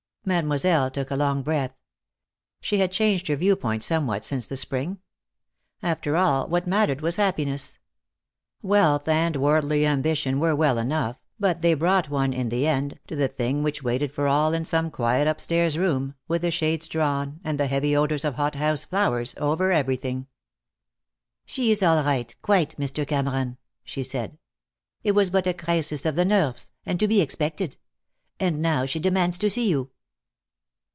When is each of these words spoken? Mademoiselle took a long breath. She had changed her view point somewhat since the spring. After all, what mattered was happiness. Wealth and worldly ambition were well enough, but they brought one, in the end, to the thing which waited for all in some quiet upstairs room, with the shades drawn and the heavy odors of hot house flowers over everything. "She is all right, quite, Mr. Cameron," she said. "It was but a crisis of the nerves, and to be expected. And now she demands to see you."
Mademoiselle 0.23 0.91
took 0.91 1.09
a 1.09 1.15
long 1.15 1.41
breath. 1.41 1.73
She 2.61 2.77
had 2.77 2.91
changed 2.91 3.27
her 3.27 3.35
view 3.35 3.55
point 3.55 3.81
somewhat 3.81 4.23
since 4.23 4.45
the 4.45 4.55
spring. 4.55 4.99
After 5.81 6.15
all, 6.15 6.47
what 6.47 6.67
mattered 6.67 7.01
was 7.01 7.15
happiness. 7.15 7.79
Wealth 8.61 9.07
and 9.07 9.35
worldly 9.35 9.83
ambition 9.83 10.39
were 10.39 10.55
well 10.55 10.77
enough, 10.77 11.19
but 11.39 11.63
they 11.63 11.73
brought 11.73 12.11
one, 12.11 12.33
in 12.33 12.49
the 12.49 12.67
end, 12.67 12.99
to 13.07 13.15
the 13.15 13.27
thing 13.27 13.63
which 13.63 13.81
waited 13.81 14.11
for 14.11 14.27
all 14.27 14.53
in 14.53 14.63
some 14.63 14.91
quiet 14.91 15.27
upstairs 15.27 15.75
room, 15.75 16.13
with 16.27 16.43
the 16.43 16.51
shades 16.51 16.87
drawn 16.87 17.39
and 17.43 17.59
the 17.59 17.65
heavy 17.65 17.97
odors 17.97 18.23
of 18.23 18.35
hot 18.35 18.53
house 18.53 18.85
flowers 18.85 19.33
over 19.39 19.71
everything. 19.71 20.27
"She 21.47 21.71
is 21.71 21.81
all 21.81 22.03
right, 22.03 22.35
quite, 22.43 22.77
Mr. 22.77 23.07
Cameron," 23.07 23.57
she 23.83 24.03
said. 24.03 24.37
"It 25.03 25.13
was 25.13 25.31
but 25.31 25.47
a 25.47 25.53
crisis 25.55 26.05
of 26.05 26.13
the 26.15 26.25
nerves, 26.25 26.71
and 26.85 26.99
to 26.99 27.07
be 27.07 27.21
expected. 27.21 27.75
And 28.39 28.61
now 28.61 28.85
she 28.85 28.99
demands 28.99 29.39
to 29.39 29.49
see 29.49 29.67
you." 29.67 29.89